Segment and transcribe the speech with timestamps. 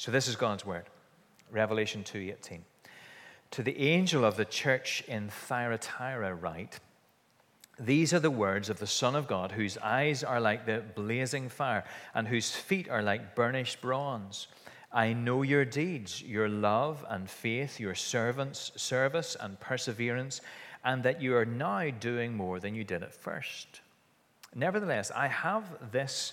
[0.00, 0.86] So this is God's word.
[1.50, 2.64] Revelation 2:18.
[3.50, 6.80] To the angel of the church in Thyatira write,
[7.78, 11.50] these are the words of the Son of God, whose eyes are like the blazing
[11.50, 11.84] fire,
[12.14, 14.48] and whose feet are like burnished bronze.
[14.90, 20.40] I know your deeds, your love and faith, your servants' service and perseverance,
[20.82, 23.82] and that you are now doing more than you did at first.
[24.54, 26.32] Nevertheless, I have this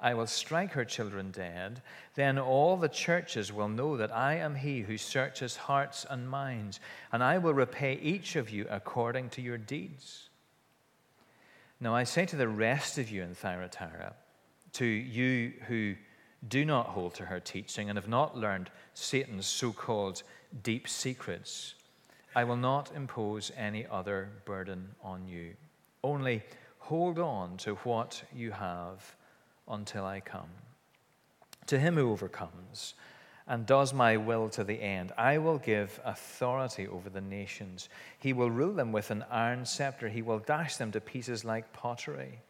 [0.00, 1.82] I will strike her children dead.
[2.14, 6.78] Then all the churches will know that I am he who searches hearts and minds,
[7.12, 10.28] and I will repay each of you according to your deeds.
[11.80, 14.14] Now I say to the rest of you in Thyatira,
[14.74, 15.96] to you who
[16.46, 20.22] do not hold to her teaching and have not learned Satan's so called
[20.62, 21.74] deep secrets,
[22.36, 25.54] I will not impose any other burden on you.
[26.04, 26.42] Only
[26.78, 29.16] hold on to what you have
[29.68, 30.48] until I come.
[31.66, 32.94] To him who overcomes
[33.46, 37.88] and does my will to the end, I will give authority over the nations.
[38.18, 41.72] He will rule them with an iron scepter, he will dash them to pieces like
[41.72, 42.40] pottery.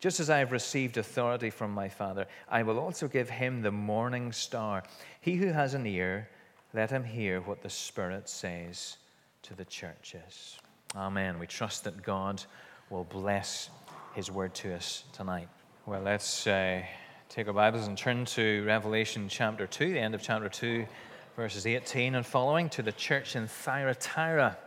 [0.00, 3.72] Just as I have received authority from my Father, I will also give him the
[3.72, 4.84] morning star.
[5.20, 6.28] He who has an ear,
[6.72, 8.98] let him hear what the Spirit says
[9.42, 10.58] to the churches.
[10.94, 11.40] Amen.
[11.40, 12.44] We trust that God
[12.90, 13.70] will bless
[14.14, 15.48] his word to us tonight.
[15.88, 16.82] Well, let's uh,
[17.30, 20.86] take our Bibles and turn to Revelation chapter 2, the end of chapter 2,
[21.34, 24.58] verses 18 and following, to the church in Thyatira.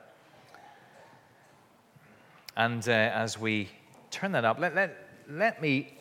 [2.58, 3.70] And uh, as we
[4.10, 4.98] turn that up, let, let,
[5.30, 5.96] let me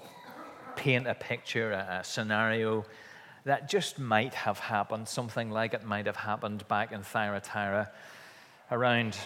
[0.75, 2.87] paint a picture, a, a scenario
[3.45, 7.91] that just might have happened, something like it might have happened back in Thyatira
[8.71, 9.19] around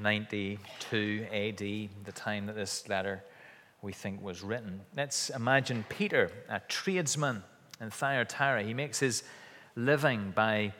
[0.00, 3.22] 92 AD, the time that this letter
[3.84, 4.80] we think was written.
[4.96, 7.42] Let's imagine Peter, a tradesman
[7.80, 8.62] in Thyatira.
[8.62, 9.22] He makes his
[9.76, 10.72] living by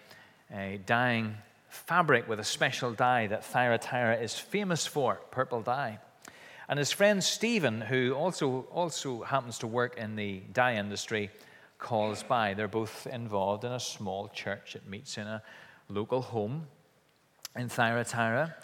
[0.53, 1.37] uh, dyeing
[1.69, 5.99] fabric with a special dye that Thyatira is famous for, purple dye.
[6.67, 11.31] And his friend Stephen, who also, also happens to work in the dye industry,
[11.79, 12.55] calls by.
[12.55, 14.77] They're both involved in a small church.
[14.77, 15.43] It meets in a
[15.91, 16.69] local home
[17.55, 18.57] in Thyatira.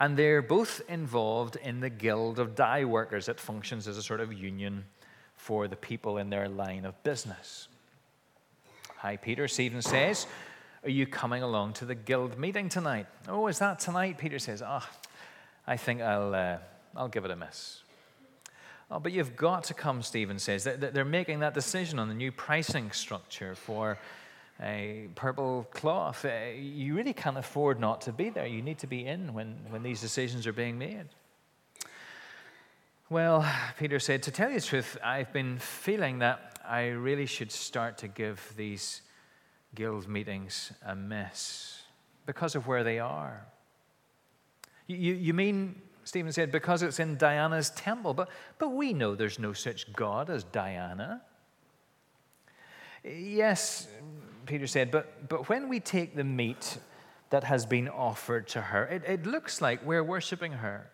[0.00, 3.28] And they're both involved in the Guild of Dye Workers.
[3.28, 4.86] It functions as a sort of union
[5.36, 7.68] for the people in their line of business.
[8.96, 9.46] Hi, Peter.
[9.46, 10.26] Stephen says,
[10.84, 13.06] Are you coming along to the guild meeting tonight?
[13.28, 14.16] Oh, is that tonight?
[14.16, 15.08] Peter says, Ah, oh,
[15.66, 16.58] I think I'll, uh,
[16.96, 17.82] I'll give it a miss.
[18.90, 20.64] Oh, but you've got to come, Stephen says.
[20.64, 23.98] They're making that decision on the new pricing structure for
[24.62, 26.24] a purple cloth.
[26.24, 28.46] Uh, you really can't afford not to be there.
[28.46, 31.06] You need to be in when, when these decisions are being made.
[33.08, 33.44] Well,
[33.78, 37.98] Peter said, to tell you the truth, I've been feeling that I really should start
[37.98, 39.02] to give these
[39.74, 41.82] guild meetings a miss
[42.26, 43.44] because of where they are.
[44.86, 48.28] You, you, you mean, Stephen said, because it's in Diana's temple, but,
[48.58, 51.22] but we know there's no such God as Diana.
[53.04, 53.88] Yes,
[54.50, 56.78] Peter said, but, but when we take the meat
[57.30, 60.90] that has been offered to her, it, it looks like we're worshiping her.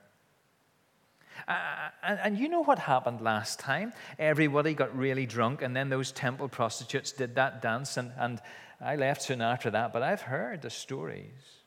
[1.49, 1.55] Uh,
[2.03, 3.95] and, and, you know what happened last time?
[4.19, 8.43] Everybody got really drunk, and then those temple prostitutes did that dance, and, and
[8.79, 11.63] I left soon after that, but I've heard the stories.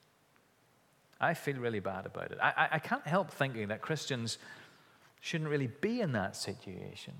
[1.19, 2.37] I feel really bad about it.
[2.39, 4.37] I, I can't help thinking that Christians
[5.21, 7.15] shouldn't really be in that situation.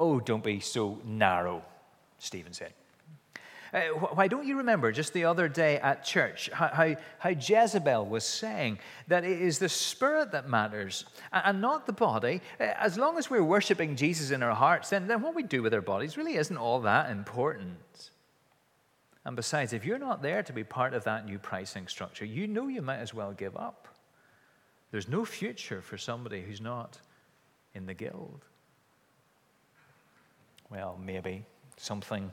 [0.00, 1.62] Oh, don't be so narrow,
[2.22, 2.72] Stephen said.
[3.74, 3.80] Uh,
[4.14, 8.22] why don't you remember just the other day at church how, how, how, Jezebel was
[8.22, 8.78] saying
[9.08, 12.42] that it is the spirit that matters and not the body?
[12.60, 15.62] Uh, as long as we're worshiping Jesus in our hearts, then, then what we do
[15.62, 18.10] with our bodies really isn't all that important.
[19.24, 22.46] And besides, if you're not there to be part of that new pricing structure, you
[22.46, 23.88] know you might as well give up.
[24.90, 26.98] There's no future for somebody who's not
[27.74, 28.44] in the guild.
[30.70, 31.46] Well, maybe
[31.82, 32.32] something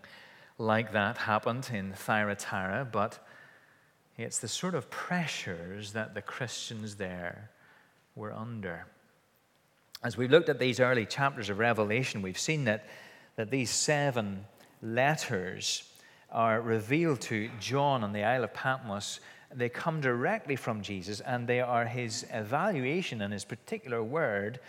[0.58, 3.26] like that happened in Thyatira, but
[4.18, 7.50] it's the sort of pressures that the Christians there
[8.16, 8.86] were under.
[10.04, 12.88] As we've looked at these early chapters of Revelation, we've seen that,
[13.36, 14.46] that these seven
[14.82, 15.84] letters
[16.32, 19.20] are revealed to John on the Isle of Patmos,
[19.54, 24.60] they come directly from Jesus and they are his evaluation and his particular word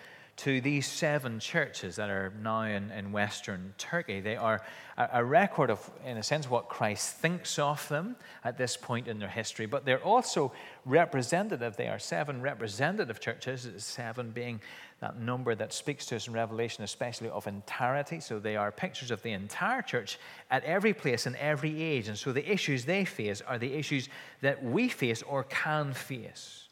[0.41, 4.21] to these seven churches that are now in, in Western Turkey.
[4.21, 4.63] They are
[4.97, 9.07] a, a, record of, in a sense, what Christ thinks of them at this point
[9.07, 10.51] in their history, but they're also
[10.87, 11.77] representative.
[11.77, 14.63] They are seven representative churches, seven being
[15.01, 18.19] that number that speaks to us in Revelation, especially of entirety.
[18.21, 20.19] So they are pictures of the entire church
[20.51, 22.09] at every place in every age.
[22.09, 24.09] And so the issues they face are the issues
[24.41, 26.69] that we face or can face.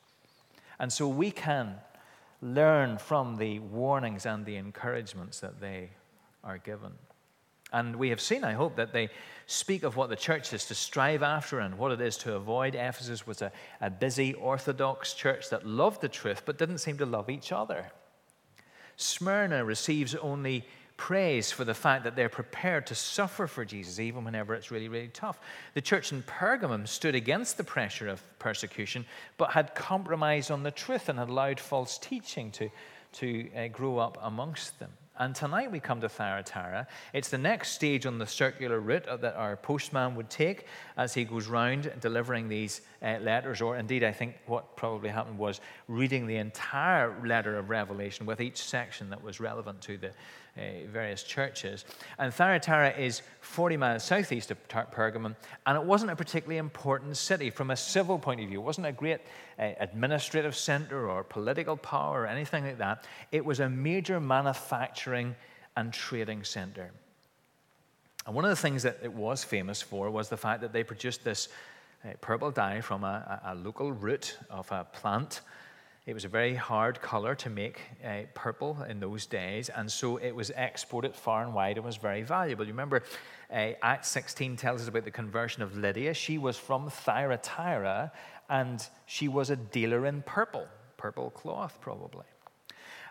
[0.78, 1.74] And so we can
[2.40, 5.90] learn from the warnings and the encouragements that they
[6.44, 6.92] are given.
[7.72, 9.10] And we have seen, I hope, that they
[9.46, 12.74] speak of what the church is to strive after and what it is to avoid.
[12.74, 17.06] Ephesus was a, a busy Orthodox church that loved the truth but didn't seem to
[17.06, 17.90] love each other.
[18.96, 20.66] Smyrna receives only
[20.98, 24.88] praise for the fact that they're prepared to suffer for Jesus, even whenever it's really,
[24.88, 25.40] really tough.
[25.72, 29.06] The church in Pergamum stood against the pressure of persecution,
[29.38, 32.68] but had compromised on the truth and had allowed false teaching to,
[33.14, 34.90] to uh, grow up amongst them.
[35.20, 36.86] And tonight we come to Thyatira.
[37.12, 40.66] It's the next stage on the circular route that our postman would take
[40.96, 45.36] as he goes round delivering these uh, letters, or indeed, I think what probably happened
[45.36, 50.08] was reading the entire letter of Revelation with each section that was relevant to the,
[50.08, 50.12] uh,
[50.90, 51.84] various churches.
[52.18, 57.50] And Thyatira is 40 miles southeast of Pergamum, and it wasn't a particularly important city
[57.50, 58.60] from a civil point of view.
[58.60, 59.20] It wasn't a great
[59.58, 63.04] uh, administrative center or political power or anything like that.
[63.32, 65.34] It was a major manufacturing
[65.76, 66.90] and trading center.
[68.26, 70.84] And one of the things that it was famous for was the fact that they
[70.84, 71.48] produced this
[72.04, 75.40] uh, purple dye from a, a, local root of a plant
[76.08, 80.16] it was a very hard color to make uh, purple in those days, and so
[80.16, 82.64] it was exported far and wide and was very valuable.
[82.64, 83.02] You remember,
[83.52, 86.14] uh, Acts 16 tells us about the conversion of Lydia.
[86.14, 88.10] She was from Thyatira,
[88.48, 90.66] and she was a dealer in purple,
[90.96, 92.24] purple cloth, probably.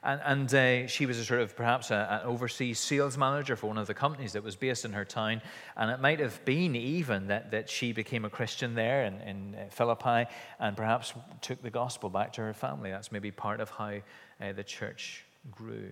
[0.03, 3.67] And, and uh, she was a sort of perhaps a, an overseas sales manager for
[3.67, 5.41] one of the companies that was based in her town.
[5.75, 9.55] And it might have been even that, that she became a Christian there in, in
[9.55, 10.29] uh, Philippi
[10.59, 12.91] and perhaps took the gospel back to her family.
[12.91, 13.99] That's maybe part of how
[14.41, 15.91] uh, the church grew.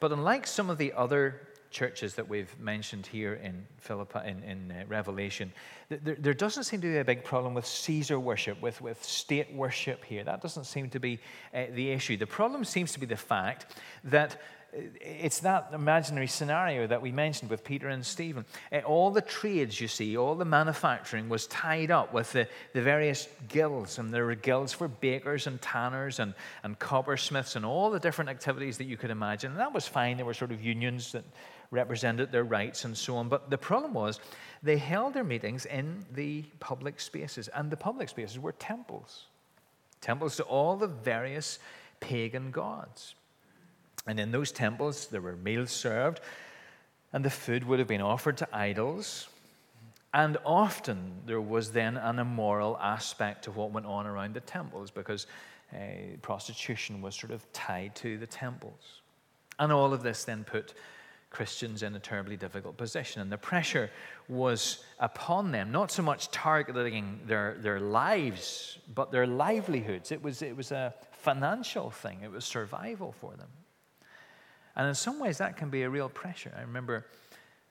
[0.00, 1.40] But unlike some of the other
[1.72, 5.52] churches that we've mentioned here in Philippi, in, in uh, Revelation,
[5.88, 9.52] there, there, doesn't seem to be a big problem with Caesar worship, with, with state
[9.52, 10.22] worship here.
[10.22, 11.18] That doesn't seem to be
[11.54, 12.16] uh, the issue.
[12.16, 13.74] The problem seems to be the fact
[14.04, 14.40] that
[14.76, 18.44] uh, it's that imaginary scenario that we mentioned with Peter and Stephen.
[18.70, 22.82] Uh, all the trades you see, all the manufacturing was tied up with the, the
[22.82, 27.90] various guilds, and there were guilds for bakers and tanners and, and coppersmiths and all
[27.90, 29.52] the different activities that you could imagine.
[29.52, 30.16] And that was fine.
[30.16, 31.24] There were sort of unions that
[31.72, 33.28] represented their rights and so on.
[33.28, 34.20] But the problem was
[34.62, 39.26] they held their meetings in the public spaces, and the public spaces were temples
[40.02, 41.58] temples to all the various
[42.00, 43.14] pagan gods.
[44.06, 46.20] And in those temples, there were meals served,
[47.12, 49.28] and the food would have been offered to idols.
[50.12, 54.90] And often there was then an immoral aspect to what went on around the temples
[54.90, 55.26] because
[55.72, 55.76] uh,
[56.20, 59.00] prostitution was sort of tied to the temples.
[59.58, 60.74] And all of this then put
[61.32, 63.22] Christians in a terribly difficult position.
[63.22, 63.90] And the pressure
[64.28, 70.12] was upon them, not so much targeting their, their lives, but their livelihoods.
[70.12, 73.48] It was, it was a financial thing, it was survival for them.
[74.76, 76.52] And in some ways, that can be a real pressure.
[76.56, 77.06] I remember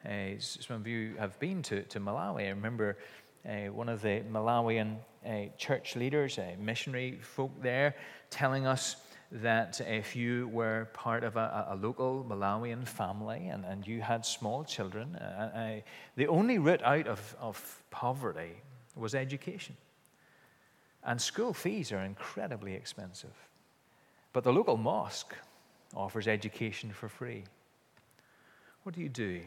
[0.06, 2.46] uh, some of you have been to, to Malawi.
[2.46, 2.98] I remember
[3.48, 7.96] uh, one of the Malawian uh, church leaders, uh, missionary folk there,
[8.30, 8.96] telling us
[9.32, 14.26] that if you were part of a, a local Malawian family and, and you had
[14.26, 15.82] small children, uh, uh,
[16.18, 18.52] the only route out of, of poverty
[18.96, 19.76] was education.
[21.04, 23.34] And school fees are incredibly expensive.
[24.34, 25.36] But the local mosque
[25.96, 27.44] offers education for free.
[28.84, 29.42] What do you do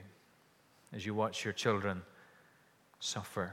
[0.92, 2.02] as you watch your children
[3.00, 3.52] suffer?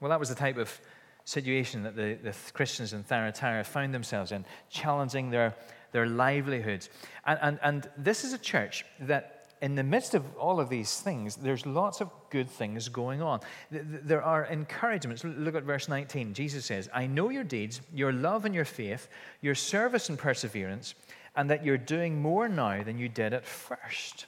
[0.00, 0.80] Well, that was the type of
[1.26, 5.54] situation that the, the Christians in Thyatira found themselves in, challenging their,
[5.92, 6.88] their livelihoods.
[7.26, 11.00] And, and, and this is a church that in the midst of all of these
[11.00, 13.40] things, there's lots of good things going on.
[13.70, 15.24] There are encouragements.
[15.24, 16.32] Look at verse 19.
[16.32, 19.08] Jesus says, I know your deeds, your love and your faith,
[19.40, 20.94] your service and perseverance,
[21.34, 24.26] and that you're doing more now than you did at first.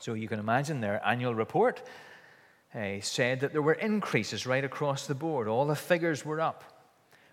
[0.00, 1.82] So you can imagine their annual report
[2.74, 5.48] uh, said that there were increases right across the board.
[5.48, 6.64] All the figures were up.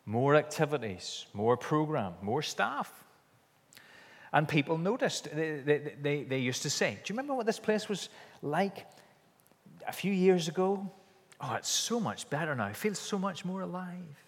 [0.06, 2.92] More activities, more program, more staff.
[4.34, 5.26] And people noticed.
[5.36, 8.10] They, they, they, they used to say, Do you remember what this place was
[8.42, 8.88] like
[9.88, 10.90] a few years ago.
[11.40, 12.66] Oh, it's so much better now.
[12.66, 14.24] I feel so much more alive.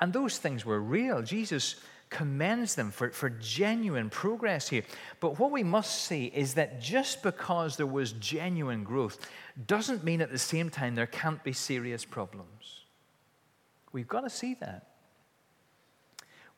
[0.00, 1.22] And those things were real.
[1.22, 1.76] Jesus
[2.12, 4.82] commends them for, for genuine progress here.
[5.18, 9.18] But what we must see is that just because there was genuine growth
[9.66, 12.84] doesn't mean at the same time there can't be serious problems.
[13.92, 14.88] We've got to see that.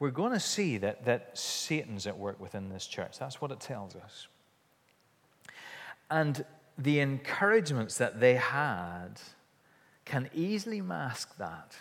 [0.01, 3.17] We're going to see that, that Satan's at work within this church.
[3.21, 4.27] That's what it tells us.
[6.11, 6.45] And
[6.77, 9.21] the encouragements that they had
[10.05, 11.77] can easily mask that.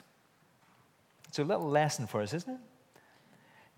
[1.28, 2.60] It's a little lesson for us, isn't it?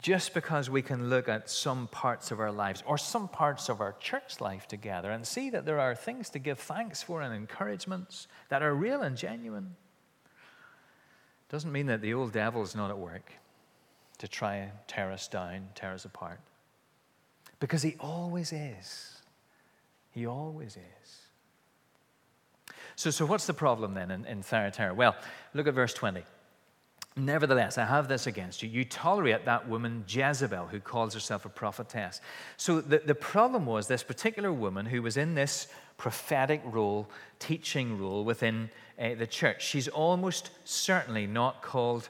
[0.06, 3.82] Just because we can look at some parts of our lives or some parts of
[3.82, 7.34] our church life together and see that there are things to give thanks for and
[7.34, 9.76] encouragements that are real and genuine,
[11.50, 13.32] doesn't mean that the old devil's not at work
[14.20, 16.40] to try and tear us down, tear us apart.
[17.60, 19.24] Because he always is.
[20.12, 22.76] He always is.
[22.96, 24.94] So, so what's the problem then in, in Thyatira?
[24.94, 25.16] Well,
[25.56, 26.22] look at verse 20.
[27.18, 28.68] Nevertheless, I have this against you.
[28.68, 32.20] You tolerate that woman Jezebel who calls herself a prophetess.
[32.58, 37.98] So the, the problem was this particular woman who was in this prophetic role, teaching
[37.98, 38.70] role within
[39.00, 39.66] uh, the church.
[39.66, 42.10] She's almost certainly not called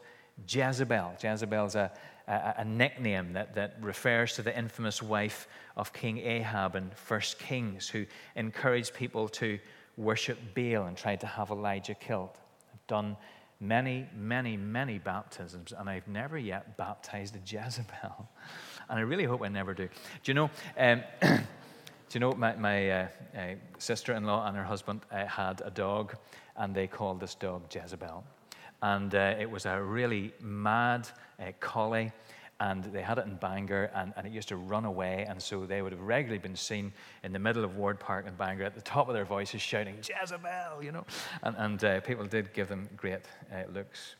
[0.50, 1.18] Jezebel.
[1.22, 1.92] Jezebel's a,
[2.28, 5.48] a, a nickname that, that refers to the infamous wife
[5.78, 9.60] of King Ahab in First Kings who encouraged people to
[9.98, 12.38] worship Baal and tried to have Elijah killed.
[12.74, 13.18] I've done
[13.60, 18.30] many, many, many baptisms, and I've never yet baptized a Jezebel.
[18.88, 19.88] And I really hope I never do.
[19.88, 19.92] Do
[20.26, 20.50] you know?
[20.78, 21.40] Um, do
[22.12, 23.40] you know my, my uh, uh,
[23.80, 26.16] sister-in-law and her husband uh, had a dog,
[26.56, 28.24] and they called this dog Jezebel,
[28.84, 31.10] and uh, it was a really mad
[31.40, 32.12] uh, collie
[32.60, 35.26] and they had it in Bangor, and, and it used to run away.
[35.28, 36.94] And so they would have regularly been seen
[37.24, 39.98] in the middle of Ward Park in Bangor at the top of their voices shouting,
[39.98, 41.06] Jezebel, you know.
[41.44, 43.20] And, and uh, people did give them great
[43.52, 44.16] uh, looks.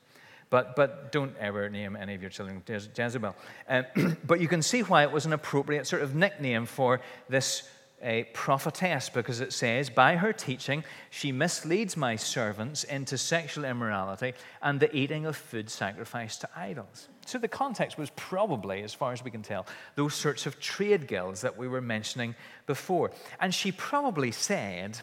[0.50, 3.36] But, but don't ever name any of your children Jezebel.
[3.68, 3.84] Uh,
[4.26, 7.68] but you can see why it was an appropriate sort of nickname for this
[8.02, 14.34] a prophetess because it says, By her teaching, she misleads my servants into sexual immorality
[14.62, 17.08] and the eating of food sacrificed to idols.
[17.26, 19.66] So the context was probably, as far as we can tell,
[19.96, 22.36] those sorts of trade guilds that we were mentioning
[22.68, 23.12] before.
[23.40, 25.00] And she probably said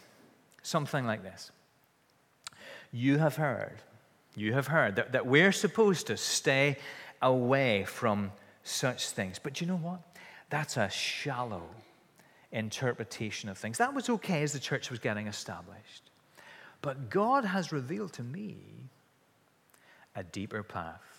[0.61, 1.51] something like this
[2.91, 3.81] You have heard,
[4.35, 6.77] you have heard that, that we're supposed to stay
[7.21, 8.31] away from
[8.63, 9.37] such things.
[9.37, 9.99] But you know what?
[10.49, 11.63] That's a shallow
[12.53, 13.79] interpretation of things.
[13.79, 16.03] That was okay as the church was getting established.
[16.81, 18.57] But God has revealed to me
[20.15, 21.12] a deeper path.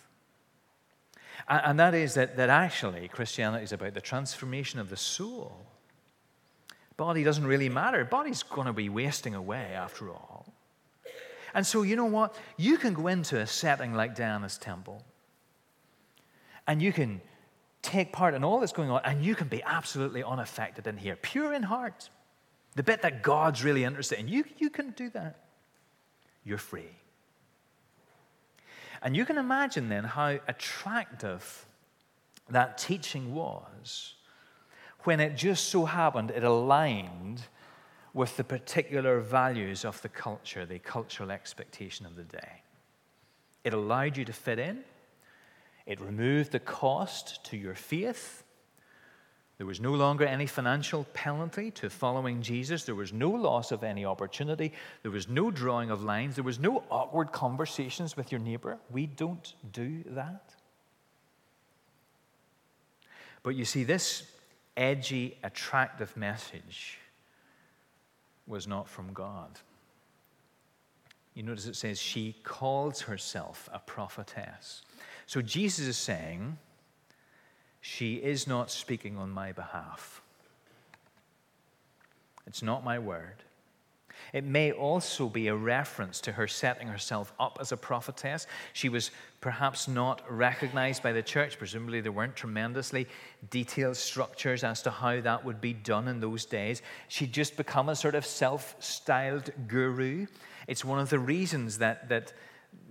[1.47, 5.65] And, that is that, that actually Christianity is about the transformation of the soul.
[6.97, 8.05] Body doesn't really matter.
[8.05, 10.53] Body's going to be wasting away after all.
[11.53, 12.35] And so, you know what?
[12.57, 15.03] You can go into a setting like Diana's temple
[16.67, 17.21] and you can
[17.81, 21.15] take part in all that's going on, and you can be absolutely unaffected in here,
[21.15, 22.09] pure in heart.
[22.75, 25.39] The bit that God's really interested in, you, you can do that.
[26.43, 26.89] You're free.
[29.05, 31.67] And you can imagine then how attractive
[32.49, 34.15] that teaching was
[35.03, 37.43] when it just so happened it aligned
[38.15, 42.63] with the particular values of the culture, the cultural expectation of the day.
[43.63, 44.83] It allowed you to fit in,
[45.85, 48.43] it removed the cost to your faith.
[49.57, 52.83] There was no longer any financial penalty to following Jesus.
[52.83, 54.73] There was no loss of any opportunity.
[55.01, 56.35] There was no drawing of lines.
[56.35, 58.77] There was no awkward conversations with your neighbor.
[58.91, 60.53] We don't do that.
[63.43, 64.23] But you see, this
[64.75, 66.97] edgy, attractive message
[68.47, 69.59] was not from God.
[71.33, 74.81] You notice it says she calls herself a prophetess.
[75.27, 76.57] So Jesus is saying,
[77.87, 80.23] She is not speaking on my behalf.
[82.47, 83.43] It's not my word.
[84.33, 88.47] It may also be a reference to her setting herself up as a prophetess.
[88.73, 91.59] She was perhaps not recognized by the church.
[91.59, 93.07] Presumably, there weren't tremendously
[93.51, 96.81] detailed structures as to how that would be done in those days.
[97.07, 100.25] She'd just become a sort of self styled guru.
[100.67, 102.33] It's one of the reasons that, that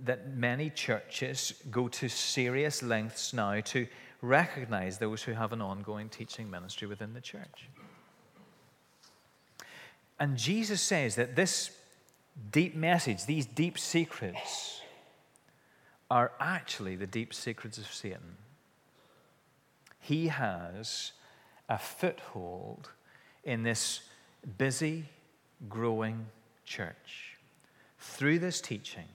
[0.04, 3.86] that many churches go to serious lengths now to
[4.24, 7.68] recognize those who have an ongoing teaching ministry within the church.
[10.18, 11.70] And Jesus says that this
[12.50, 14.80] deep message, these deep secrets,
[16.10, 18.36] are actually the deep secrets of Satan.
[20.00, 21.12] He has
[21.68, 22.90] a foothold
[23.42, 24.00] in this
[24.58, 25.06] busy,
[25.68, 26.26] growing
[26.64, 27.36] church
[27.98, 29.08] through this teaching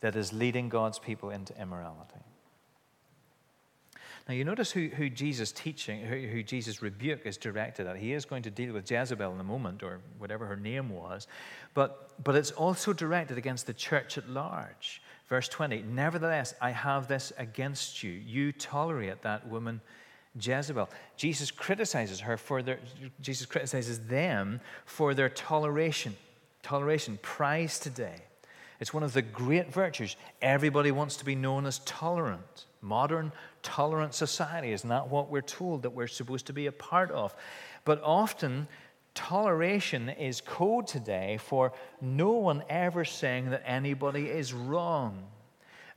[0.00, 2.23] that is leading God's people into immorality.
[4.26, 7.98] Now, you notice who, who Jesus' teaching, who, who Jesus' rebuke is directed at.
[7.98, 11.26] He is going to deal with Jezebel in a moment, or whatever her name was,
[11.74, 15.02] but, but it's also directed against the church at large.
[15.28, 18.12] Verse 20 Nevertheless, I have this against you.
[18.12, 19.80] You tolerate that woman.
[20.40, 20.88] Jezebel.
[21.16, 22.80] Jesus criticizes her for their,
[23.20, 26.16] Jesus criticizes them for their toleration.
[26.62, 28.22] Toleration, prize today.
[28.80, 30.16] It's one of the great virtues.
[30.42, 32.64] Everybody wants to be known as tolerant.
[32.84, 37.10] Modern tolerant society is not what we're told that we're supposed to be a part
[37.10, 37.34] of.
[37.86, 38.68] But often,
[39.14, 41.72] toleration is code today for
[42.02, 45.24] no one ever saying that anybody is wrong.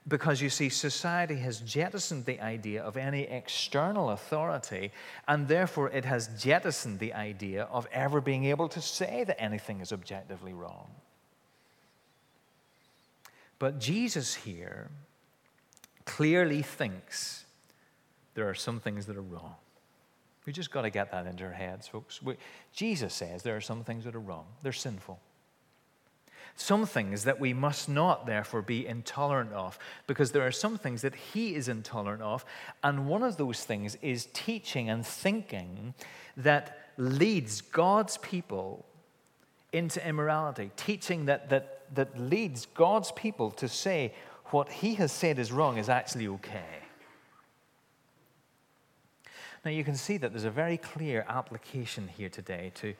[0.08, 4.94] Because you see, society has jettisoned the idea of any external authority,
[5.28, 9.82] and therefore it has jettisoned the idea of ever being able to say that anything
[9.82, 10.88] is objectively wrong.
[13.60, 14.90] But Jesus here
[16.08, 17.46] clearly thinks
[18.34, 19.56] there are some things that are wrong.
[20.46, 22.24] We just got to get that into our heads, folks.
[22.24, 22.38] We,
[22.74, 25.20] Jesus says there are some things that are wrong, they're sinful.
[26.56, 31.04] Some things that we must not, therefore, be intolerant of, because there are some things
[31.04, 32.44] that he is intolerant of.
[32.84, 35.94] And one of those things is teaching and thinking
[36.36, 38.86] that leads God's people
[39.72, 44.14] into immorality, teaching that, that, that leads God's people to say
[44.52, 46.84] what he has said is wrong is actually okay.
[49.66, 52.94] Now, you can see that there's a very clear application here today to,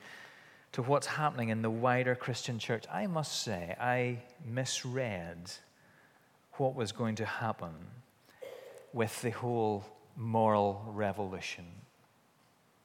[0.72, 2.84] to what's happening in the wider Christian church.
[2.92, 5.50] I must say, I misread
[6.54, 7.72] what was going to happen
[8.92, 9.84] with the whole
[10.16, 11.64] moral revolution.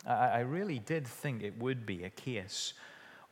[0.06, 2.74] I, I really did think it would be a case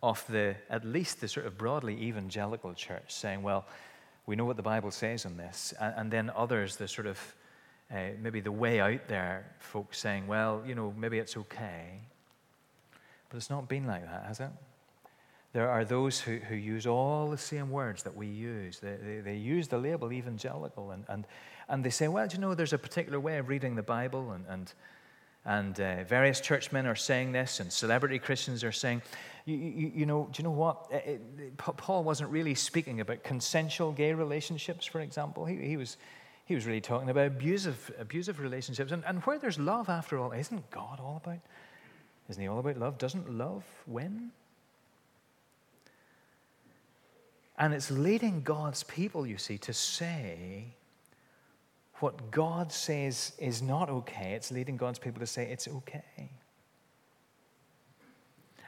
[0.04, 3.66] of the, at least the sort of broadly evangelical church saying, well,
[4.26, 5.74] we know what the Bible says on this.
[5.80, 7.20] And, and then others, the sort of
[7.92, 12.00] uh, maybe the way out there, folks saying, well, you know, maybe it's okay.
[13.30, 14.50] But it's not been like that, has it?
[15.54, 18.80] There are those who, who use all the same words that we use.
[18.80, 21.26] They, they, they use the label evangelical, and, and,
[21.68, 24.32] and they say, well, do you know, there's a particular way of reading the Bible,
[24.32, 24.74] and, and,
[25.46, 29.02] and uh, various churchmen are saying this, and celebrity Christians are saying,
[29.46, 30.88] you, you, you know, do you know what?
[30.92, 35.46] It, it, Paul wasn't really speaking about consensual gay relationships, for example.
[35.46, 35.98] He, he was
[36.46, 38.92] he was really talking about abusive, abusive relationships.
[38.92, 41.40] And, and where there's love, after all, isn't God all about?
[42.30, 42.98] Isn't He all about love?
[42.98, 44.32] Doesn't love win?
[47.58, 50.76] And it's leading God's people, you see, to say
[52.02, 54.34] what God says is not okay.
[54.34, 56.32] It's leading God's people to say it's okay.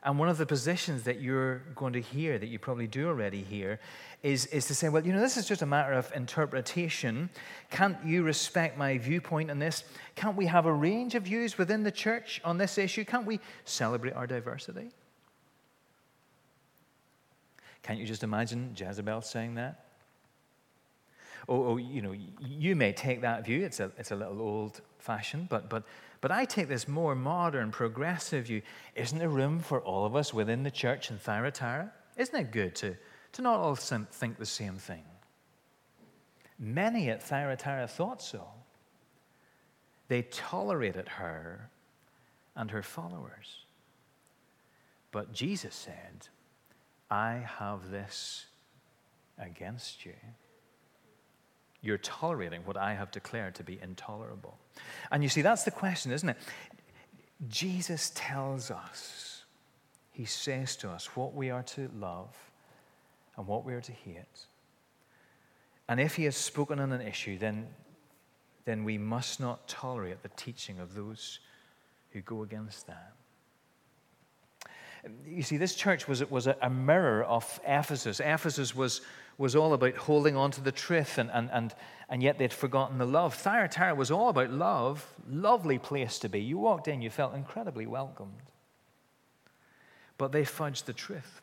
[0.05, 3.41] And one of the positions that you're going to hear, that you probably do already
[3.41, 3.79] hear,
[4.21, 7.29] is, is to say, well, you know, this is just a matter of interpretation.
[7.69, 9.85] Can't you respect my viewpoint on this?
[10.15, 13.05] Can't we have a range of views within the church on this issue?
[13.05, 14.91] Can't we celebrate our diversity?
[17.81, 19.85] Can't you just imagine Jezebel saying that?
[21.49, 23.63] Oh, you know, you may take that view.
[23.63, 25.83] It's a, it's a little old fashioned, but, but
[26.23, 28.61] but I take this more modern, progressive view.
[28.95, 31.91] Isn't there room for all of us within the church in Thyatira?
[32.15, 32.95] Isn't it good to,
[33.33, 35.03] to not all think the same thing?
[36.57, 38.47] Many at Thyatira thought so.
[40.07, 41.69] They tolerated her
[42.55, 43.65] and her followers.
[45.11, 46.29] But Jesus said,
[47.11, 48.45] I have this
[49.37, 50.15] against you.
[51.83, 54.57] You're tolerating what I have declared to be intolerable.
[55.11, 56.37] And you see, that's the question, isn't it?
[57.49, 59.43] Jesus tells us,
[60.11, 62.35] He says to us what we are to love
[63.35, 64.45] and what we are to hate.
[65.89, 67.67] And if He has spoken on an issue, then,
[68.63, 71.39] then we must not tolerate the teaching of those
[72.11, 73.13] who go against that.
[75.27, 78.19] You see, this church was, was a, mirror of Ephesus.
[78.19, 79.01] Ephesus was
[79.37, 81.73] was all about holding on to the truth, and, and, and,
[82.09, 83.33] and yet they'd forgotten the love.
[83.33, 86.39] Thyatira was all about love, lovely place to be.
[86.39, 88.41] You walked in, you felt incredibly welcomed.
[90.17, 91.41] But they fudged the truth.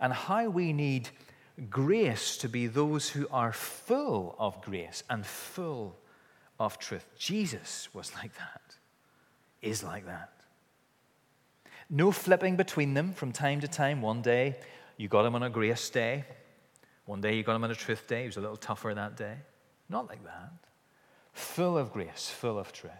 [0.00, 1.08] And how we need
[1.70, 5.96] grace to be those who are full of grace and full
[6.58, 7.06] of truth.
[7.16, 8.76] Jesus was like that,
[9.60, 10.32] is like that.
[11.94, 14.00] No flipping between them from time to time.
[14.00, 14.56] One day,
[14.96, 16.24] you got him on a grace day.
[17.04, 18.22] One day you got him on a truth day.
[18.22, 19.36] He was a little tougher that day.
[19.90, 20.52] Not like that.
[21.34, 22.92] Full of grace, full of truth.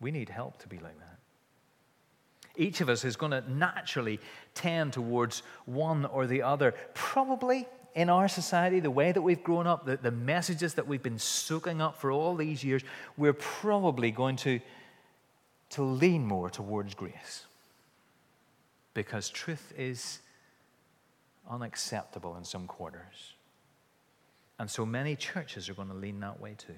[0.00, 1.18] We need help to be like that.
[2.56, 4.20] Each of us is going to naturally
[4.52, 6.74] tend towards one or the other.
[6.92, 11.02] Probably in our society, the way that we've grown up, the, the messages that we've
[11.02, 12.82] been soaking up for all these years,
[13.16, 14.60] we're probably going to,
[15.70, 17.46] to lean more towards grace.
[18.94, 20.20] Because truth is
[21.50, 23.34] unacceptable in some quarters.
[24.58, 26.74] And so many churches are going to lean that way too.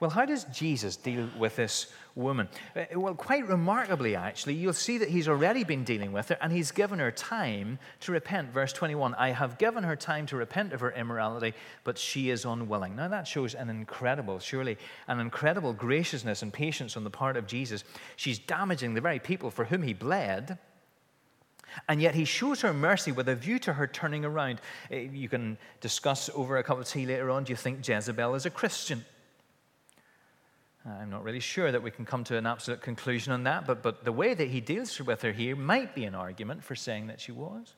[0.00, 2.48] Well, how does Jesus deal with this woman?
[2.74, 6.52] Uh, well, quite remarkably, actually, you'll see that he's already been dealing with her and
[6.52, 8.50] he's given her time to repent.
[8.50, 12.44] Verse 21 I have given her time to repent of her immorality, but she is
[12.44, 12.96] unwilling.
[12.96, 17.46] Now, that shows an incredible, surely, an incredible graciousness and patience on the part of
[17.46, 17.84] Jesus.
[18.16, 20.58] She's damaging the very people for whom he bled.
[21.88, 24.60] And yet he shows her mercy with a view to her turning around.
[24.90, 28.34] Uh, you can discuss over a cup of tea later on do you think Jezebel
[28.34, 29.04] is a Christian?
[30.86, 33.66] Uh, I'm not really sure that we can come to an absolute conclusion on that,
[33.66, 36.76] but, but the way that he deals with her here might be an argument for
[36.76, 37.74] saying that she was.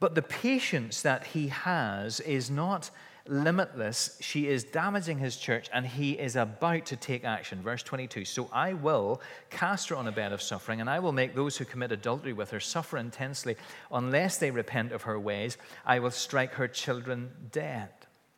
[0.00, 2.90] But the patience that he has is not
[3.26, 4.16] limitless.
[4.20, 7.62] She is damaging his church, and he is about to take action.
[7.62, 9.20] Verse 22 So I will
[9.50, 12.32] cast her on a bed of suffering, and I will make those who commit adultery
[12.32, 13.56] with her suffer intensely.
[13.92, 17.90] Unless they repent of her ways, I will strike her children dead.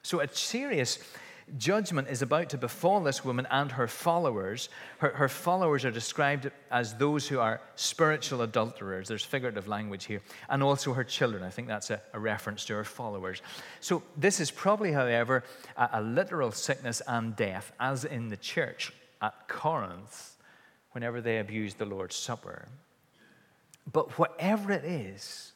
[0.03, 0.99] So a serious
[1.59, 4.69] judgment is about to befall this woman and her followers.
[4.99, 9.09] Her, her, followers are described as those who are spiritual adulterers.
[9.09, 10.21] There's figurative language here.
[10.49, 11.43] And also her children.
[11.43, 13.43] I think that's a, a reference to her followers.
[13.81, 15.45] So, this is probably, however,
[15.77, 20.37] a, a literal sickness and death, as in the church at Corinth
[20.93, 22.69] whenever they abused the Lord's Supper.
[23.93, 25.53] But whatever it is,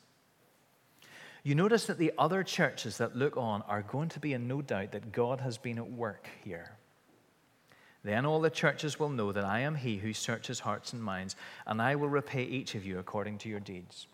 [1.44, 4.62] you notice that the other churches that look on are going to be in no
[4.62, 6.72] doubt that God has been at work here.
[8.02, 11.36] Then all the churches will know that I am He who searches hearts and minds,
[11.66, 14.06] and I will repay each of you according to your deeds.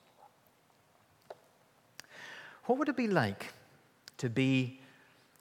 [2.64, 3.52] What would it be like
[4.18, 4.80] to be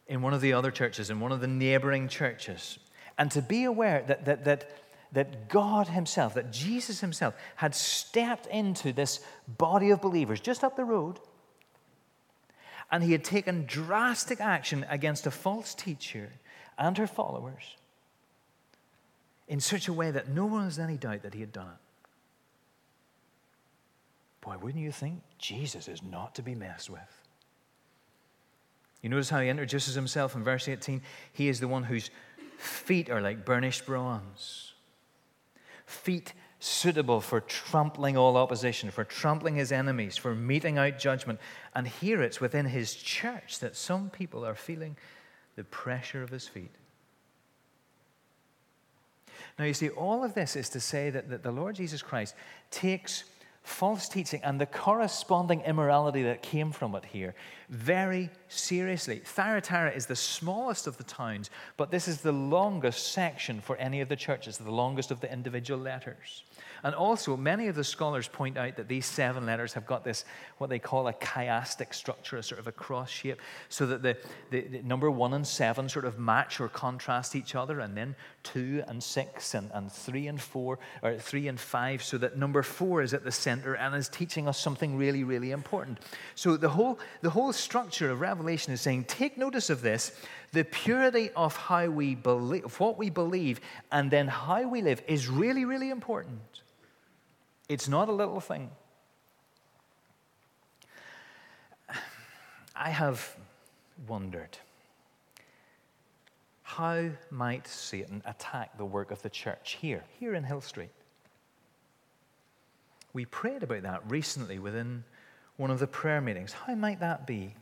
[0.08, 2.78] in one of the other churches, in one of the neighboring churches,
[3.17, 4.71] and to be aware that, that, that,
[5.12, 10.75] that God Himself, that Jesus Himself, had stepped into this body of believers just up
[10.75, 11.19] the road
[12.91, 16.32] and he had taken drastic action against a false teacher
[16.78, 17.75] and her followers
[19.47, 21.80] in such a way that no one has any doubt that he had done it.
[24.41, 27.23] Boy, wouldn't you think Jesus is not to be messed with?
[29.02, 31.02] You notice how he introduces himself in verse 18?
[31.34, 32.10] He is the one whose
[32.58, 34.73] feet are like burnished bronze.
[35.86, 41.39] Feet suitable for trampling all opposition, for trampling his enemies, for meting out judgment.
[41.73, 44.97] And here it's within his church that some people are feeling
[45.55, 46.71] the pressure of his feet.
[49.57, 52.35] Now, you see, all of this is to say that, that the Lord Jesus Christ
[52.71, 53.23] takes
[53.63, 57.35] false teaching and the corresponding immorality that came from it here
[57.69, 59.21] very seriously.
[59.23, 64.01] Thyatira is the smallest of the towns, but this is the longest section for any
[64.01, 66.43] of the churches, the longest of the individual letters.
[66.83, 70.25] And also, many of the scholars point out that these seven letters have got this,
[70.57, 74.17] what they call a chiastic structure, a sort of a cross shape, so that the,
[74.49, 78.15] the, the number one and seven sort of match or contrast each other, and then
[78.43, 82.63] two and six and, and three and four, or three and five, so that number
[82.63, 85.99] four is at the center and is teaching us something really, really important.
[86.35, 90.11] So the whole, the whole structure of Revelation is saying, take notice of this.
[90.51, 93.61] The purity of how we believe, of what we believe,
[93.91, 96.39] and then how we live is really, really important.
[97.69, 98.71] It's not a little thing.
[102.75, 103.36] I have
[104.08, 104.58] wondered
[106.63, 110.89] how might Satan attack the work of the church here, here in Hill Street?
[113.13, 115.03] We prayed about that recently within
[115.58, 116.53] one of the prayer meetings.
[116.53, 117.53] How might that be?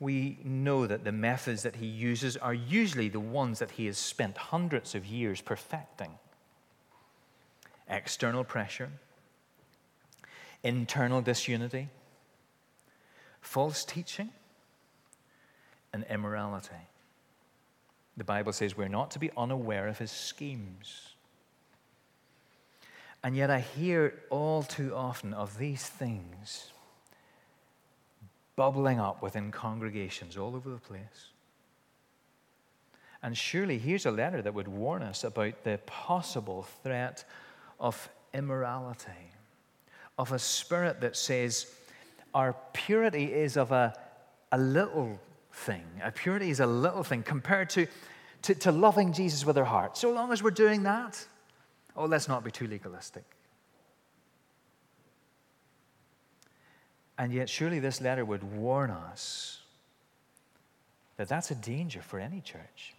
[0.00, 3.96] We know that the methods that he uses are usually the ones that he has
[3.96, 6.18] spent hundreds of years perfecting
[7.90, 8.90] external pressure,
[10.62, 11.88] internal disunity,
[13.40, 14.30] false teaching,
[15.92, 16.70] and immorality.
[18.16, 21.14] The Bible says we're not to be unaware of his schemes.
[23.22, 26.72] And yet, I hear all too often of these things
[28.56, 31.32] bubbling up within congregations all over the place.
[33.22, 37.24] And surely, here's a letter that would warn us about the possible threat
[37.80, 39.10] of immorality,
[40.18, 41.66] of a spirit that says
[42.34, 43.94] our purity is of a,
[44.52, 45.18] a little
[45.52, 45.84] thing.
[46.02, 47.86] A purity is a little thing compared to,
[48.42, 49.96] to, to loving Jesus with our heart.
[49.96, 51.24] So long as we're doing that,
[51.96, 53.24] oh, let's not be too legalistic.
[57.18, 59.60] And yet, surely this letter would warn us
[61.18, 62.94] that that's a danger for any church.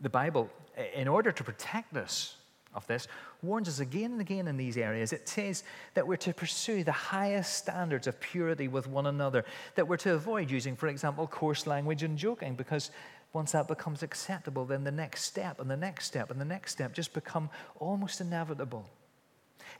[0.00, 0.50] The Bible,
[0.94, 2.36] in order to protect us
[2.74, 3.08] of this,
[3.42, 5.12] warns us again and again in these areas.
[5.12, 9.86] It says that we're to pursue the highest standards of purity with one another, that
[9.86, 12.90] we're to avoid using, for example, coarse language and joking, because
[13.32, 16.72] once that becomes acceptable, then the next step and the next step and the next
[16.72, 18.88] step just become almost inevitable.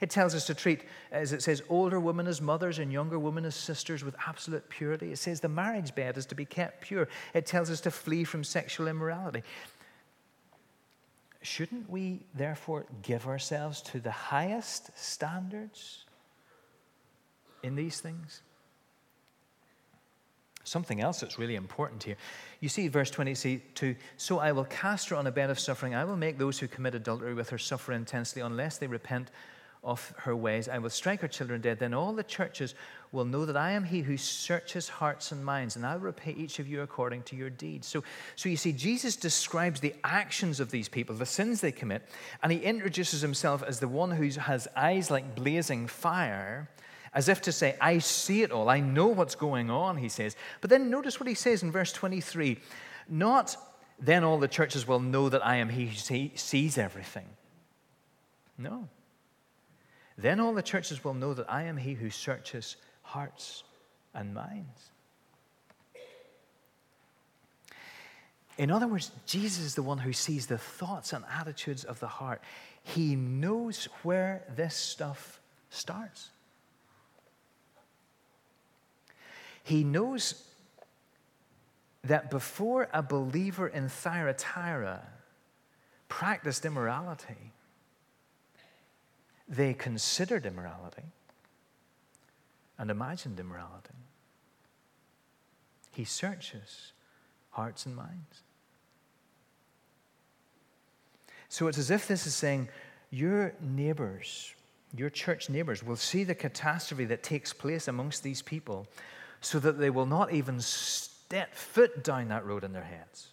[0.01, 3.45] It tells us to treat, as it says, older women as mothers and younger women
[3.45, 5.11] as sisters with absolute purity.
[5.11, 7.07] It says the marriage bed is to be kept pure.
[7.33, 9.43] It tells us to flee from sexual immorality.
[11.45, 16.03] Shouldn't we therefore give ourselves to the highest standards
[17.61, 18.41] in these things?
[20.63, 22.15] Something else that's really important here.
[22.61, 25.93] You see, verse 22 So I will cast her on a bed of suffering.
[25.93, 29.29] I will make those who commit adultery with her suffer intensely unless they repent
[29.85, 30.67] of her ways.
[30.67, 31.79] I will strike her children dead.
[31.79, 32.75] Then all the churches
[33.11, 36.31] will know that I am he who searches hearts and minds, and I will repay
[36.31, 37.87] each of you according to your deeds.
[37.87, 38.03] So,
[38.35, 42.01] so you see, Jesus describes the actions of these people, the sins they commit,
[42.43, 46.69] and he introduces himself as the one who has eyes like blazing fire
[47.13, 50.35] as if to say, I see it all, I know what's going on, he says.
[50.59, 52.59] But then notice what he says in verse 23
[53.07, 53.55] not
[53.99, 57.27] then all the churches will know that I am he who sees everything.
[58.57, 58.89] No.
[60.17, 63.63] Then all the churches will know that I am he who searches hearts
[64.13, 64.91] and minds.
[68.57, 72.07] In other words, Jesus is the one who sees the thoughts and attitudes of the
[72.07, 72.41] heart.
[72.83, 76.29] He knows where this stuff starts.
[79.63, 80.43] He knows
[82.03, 85.01] that before a believer in Thyatira
[86.07, 87.51] practiced immorality,
[89.47, 91.03] they considered immorality
[92.77, 93.93] and imagined immorality.
[95.91, 96.91] He searches
[97.51, 98.41] hearts and minds.
[101.47, 102.67] So it's as if this is saying,
[103.11, 104.53] Your neighbors,
[104.95, 108.87] your church neighbors, will see the catastrophe that takes place amongst these people
[109.39, 113.27] so that they will not even step foot down that road in their heads.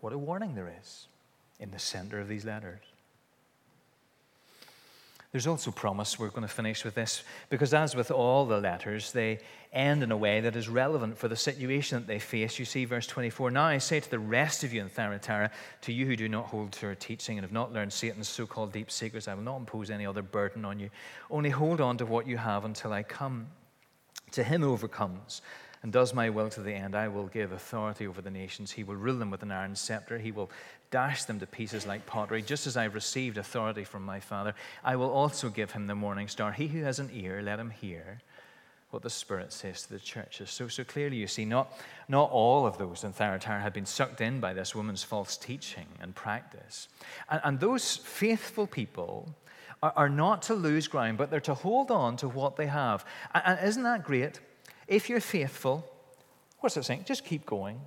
[0.00, 1.08] What a warning there is
[1.60, 2.80] in the center of these letters.
[5.32, 6.18] There's also promise.
[6.18, 9.40] We're going to finish with this because, as with all the letters, they
[9.74, 12.58] end in a way that is relevant for the situation that they face.
[12.58, 15.50] You see, verse 24 Now I say to the rest of you in Thyatira,
[15.82, 18.46] to you who do not hold to our teaching and have not learned Satan's so
[18.46, 20.88] called deep secrets, I will not impose any other burden on you.
[21.30, 23.48] Only hold on to what you have until I come.
[24.32, 25.42] To him who overcomes
[25.82, 28.72] and does my will to the end, I will give authority over the nations.
[28.72, 30.18] He will rule them with an iron scepter.
[30.18, 30.50] He will
[30.90, 34.54] dash them to pieces like pottery, just as I've received authority from my Father.
[34.82, 36.52] I will also give him the morning star.
[36.52, 38.20] He who has an ear, let him hear
[38.90, 40.50] what the Spirit says to the churches.
[40.50, 41.72] So, so clearly, you see, not,
[42.08, 45.86] not all of those in Thyatira had been sucked in by this woman's false teaching
[46.00, 46.88] and practice.
[47.28, 49.34] And, and those faithful people
[49.82, 53.04] are, are, not to lose ground, but they're to hold on to what they have.
[53.34, 54.40] And, and isn't that great?
[54.88, 55.88] If you're faithful,
[56.60, 57.04] what's it saying?
[57.06, 57.80] Just keep going.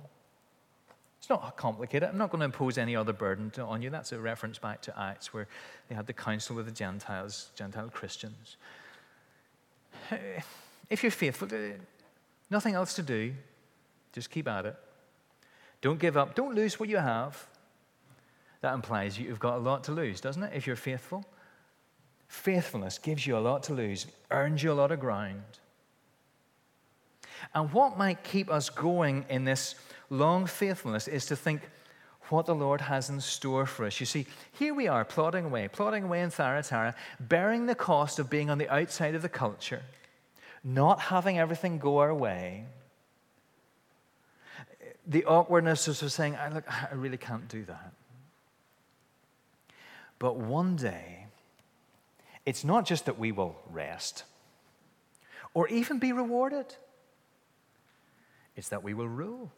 [1.18, 2.08] It's not complicated.
[2.08, 3.90] I'm not going to impose any other burden on you.
[3.90, 5.46] That's a reference back to Acts where
[5.88, 8.56] they had the council with the Gentiles, Gentile Christians.
[10.90, 11.74] If you're faithful, uh,
[12.50, 13.34] nothing else to do,
[14.12, 14.76] just keep at it.
[15.80, 16.34] Don't give up.
[16.34, 17.46] Don't lose what you have.
[18.60, 20.52] That implies you've got a lot to lose, doesn't it?
[20.54, 21.24] If you're faithful.
[22.28, 25.42] Faithfulness gives you a lot to lose, earns you a lot of ground.
[27.54, 29.74] And what might keep us going in this
[30.10, 31.62] long faithfulness is to think
[32.28, 34.00] what the Lord has in store for us.
[34.00, 38.30] You see, here we are plodding away, plodding away in Thyatira, bearing the cost of
[38.30, 39.82] being on the outside of the culture,
[40.64, 42.64] not having everything go our way.
[45.06, 47.92] The awkwardness of saying, I, look, I really can't do that.
[50.18, 51.26] But one day,
[52.46, 54.24] it's not just that we will rest
[55.54, 56.76] or even be rewarded,
[58.56, 59.52] it's that we will rule.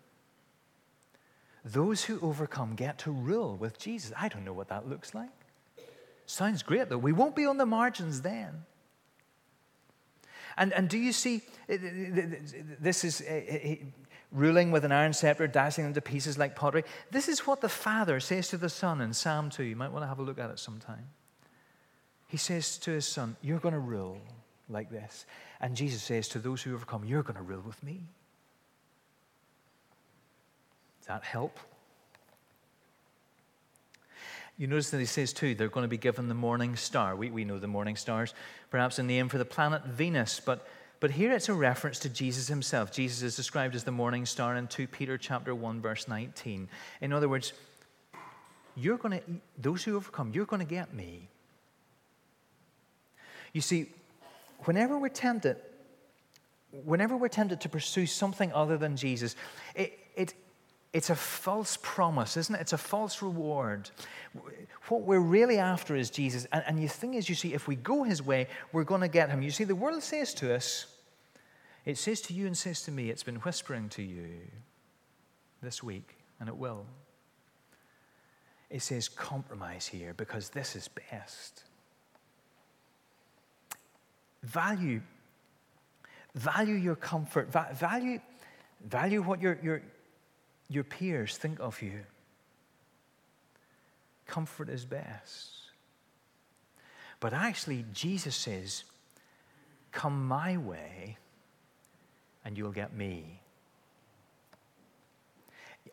[1.64, 4.12] Those who overcome get to rule with Jesus.
[4.18, 5.30] I don't know what that looks like.
[6.26, 6.98] Sounds great, though.
[6.98, 8.64] We won't be on the margins then.
[10.57, 13.76] And, and do you see, this is eh, eh, eh,
[14.30, 16.85] ruling with an iron scepter, dashing them to pieces like pottery.
[17.11, 19.64] This is what the Father says to the Son in Psalm 2.
[19.64, 21.09] You might want to have a look at it sometime.
[22.28, 24.18] He says to his Son, You're going to rule
[24.68, 25.26] like this.
[25.61, 28.02] And Jesus says to those who overcome, You're going to rule with me.
[31.05, 31.59] That help?
[34.57, 37.17] You notice that he says, too, they're going to be given the morning star.
[37.17, 38.35] We, we know the morning stars,
[38.71, 40.67] perhaps a name for the planet Venus, but,
[41.01, 42.93] but here it's a reference to Jesus himself.
[42.93, 46.69] Jesus is described as the morning star in 2 Peter chapter 1, verse 19.
[47.01, 47.53] In other words,
[48.77, 49.25] you're going to,
[49.59, 51.29] those who overcome, you're going to get me.
[53.53, 53.90] You see,
[54.61, 55.57] whenever we're tempted,
[56.85, 59.35] whenever we're tempted to pursue something other than Jesus,
[59.75, 60.35] it, it,
[60.94, 62.61] it's a false promise, isn't it?
[62.61, 63.90] It's a false reward.
[64.87, 66.46] What we're really after is Jesus.
[66.52, 69.09] And, and the thing is, you see, if we go his way, we're going to
[69.09, 69.42] get him.
[69.42, 70.87] You see, the world says to us,
[71.85, 74.38] it says to you and says to me, it's been whispering to you
[75.61, 76.87] this week, and it will.
[78.70, 81.64] It says, compromise here because this is best.
[84.44, 85.00] Value,
[86.37, 88.20] value your comfort, value,
[88.87, 89.83] value what your, your,
[90.68, 92.00] your peers think of you.
[94.27, 95.50] Comfort is best.
[97.20, 98.85] But actually, Jesus says,
[99.92, 101.16] Come my way,
[102.44, 103.40] and you'll get me.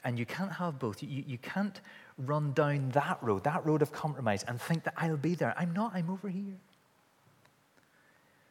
[0.04, 1.04] And you can't have both.
[1.04, 1.80] You, you can't
[2.18, 5.54] run down that road, that road of compromise, and think that I'll be there.
[5.58, 6.58] I'm not, I'm over here.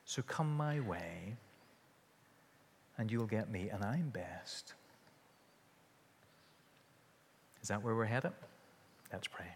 [0.04, 1.37] So come my way,
[2.96, 4.74] and you'll get me, and I'm best.
[7.62, 8.33] Is that where we're headed?
[9.12, 9.46] Let's pray.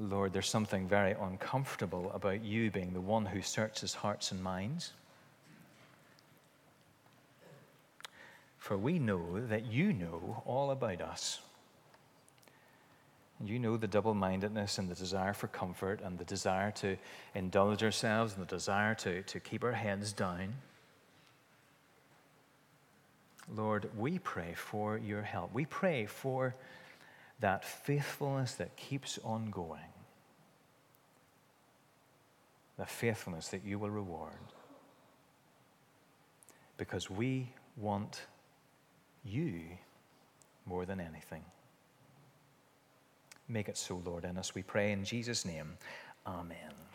[0.00, 4.92] Lord, there's something very uncomfortable about you being the one who searches hearts and minds.
[8.58, 11.40] For we know that you know all about us.
[13.44, 16.96] You know the double mindedness and the desire for comfort and the desire to
[17.34, 20.54] indulge ourselves and the desire to, to keep our heads down.
[23.54, 25.54] Lord, we pray for your help.
[25.54, 26.54] We pray for
[27.40, 29.80] that faithfulness that keeps on going,
[32.76, 34.32] the faithfulness that you will reward.
[36.76, 38.22] Because we want
[39.24, 39.60] you
[40.66, 41.44] more than anything.
[43.48, 45.78] Make it so, Lord, in us, we pray in Jesus' name.
[46.26, 46.87] Amen.